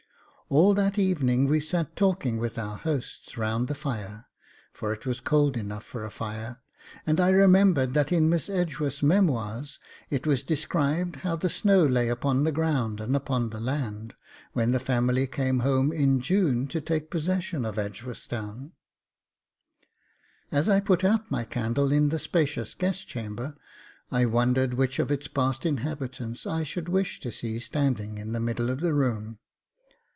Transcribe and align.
All 0.53 0.73
that 0.73 0.99
evening 0.99 1.45
we 1.47 1.61
sat 1.61 1.95
talking 1.95 2.37
with 2.37 2.59
our 2.59 2.75
hosts 2.75 3.37
round 3.37 3.69
the 3.69 3.73
fire 3.73 4.25
(for 4.73 4.91
it 4.91 5.05
was 5.05 5.21
cold 5.21 5.55
enough 5.55 5.85
for 5.85 6.03
a 6.03 6.11
fire), 6.11 6.59
and 7.07 7.21
I 7.21 7.29
remembered 7.29 7.93
that 7.93 8.11
in 8.11 8.29
Miss 8.29 8.49
Edgeworth's 8.49 9.01
MEMOIRS 9.01 9.79
it 10.09 10.27
was 10.27 10.43
described 10.43 11.15
how 11.15 11.37
the 11.37 11.47
snow 11.47 11.83
lay 11.85 12.09
upon 12.09 12.43
the 12.43 12.51
ground 12.51 12.99
and 12.99 13.15
upon 13.15 13.51
the 13.51 13.61
land, 13.61 14.13
when 14.51 14.73
the 14.73 14.79
family 14.81 15.25
came 15.25 15.59
home 15.59 15.93
in 15.93 16.19
June 16.19 16.67
to 16.67 16.81
take 16.81 17.09
possession 17.09 17.63
of 17.63 17.79
Edgeworthstown. 17.79 18.73
As 20.51 20.67
I 20.67 20.81
put 20.81 21.05
out 21.05 21.31
my 21.31 21.45
candle 21.45 21.93
in 21.93 22.09
the 22.09 22.19
spacious 22.19 22.75
guest 22.75 23.07
chamber 23.07 23.55
I 24.11 24.25
wondered 24.25 24.73
which 24.73 24.99
of 24.99 25.11
its 25.11 25.29
past 25.29 25.65
inhabitants 25.65 26.45
I 26.45 26.63
should 26.63 26.89
wish 26.89 27.21
to 27.21 27.31
see 27.31 27.57
standing 27.59 28.17
in 28.17 28.33
the 28.33 28.41
middle 28.41 28.69
of 28.69 28.81
the 28.81 28.93
room. 28.93 29.37